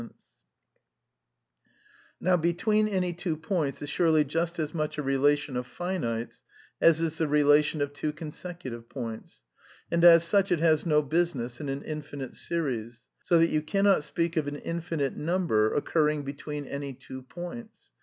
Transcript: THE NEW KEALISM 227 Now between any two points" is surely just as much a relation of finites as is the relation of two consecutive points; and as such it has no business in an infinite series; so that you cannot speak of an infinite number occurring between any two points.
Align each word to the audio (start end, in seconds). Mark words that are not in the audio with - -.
THE 0.01 0.07
NEW 0.07 0.13
KEALISM 2.21 2.23
227 2.23 2.31
Now 2.31 2.37
between 2.41 2.87
any 2.87 3.13
two 3.13 3.37
points" 3.37 3.81
is 3.83 3.89
surely 3.91 4.23
just 4.23 4.57
as 4.57 4.73
much 4.73 4.97
a 4.97 5.03
relation 5.03 5.55
of 5.55 5.67
finites 5.67 6.41
as 6.81 7.01
is 7.01 7.19
the 7.19 7.27
relation 7.27 7.83
of 7.83 7.93
two 7.93 8.11
consecutive 8.11 8.89
points; 8.89 9.43
and 9.91 10.03
as 10.03 10.23
such 10.23 10.51
it 10.51 10.57
has 10.59 10.87
no 10.87 11.03
business 11.03 11.61
in 11.61 11.69
an 11.69 11.83
infinite 11.83 12.35
series; 12.35 13.05
so 13.21 13.37
that 13.37 13.49
you 13.51 13.61
cannot 13.61 14.03
speak 14.03 14.35
of 14.37 14.47
an 14.47 14.55
infinite 14.57 15.15
number 15.15 15.71
occurring 15.71 16.23
between 16.23 16.65
any 16.65 16.95
two 16.95 17.21
points. 17.21 17.91